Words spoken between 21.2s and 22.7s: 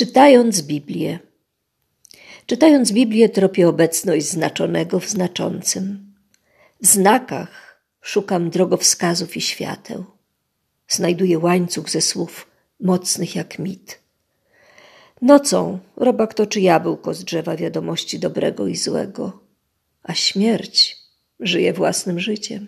żyje własnym życiem.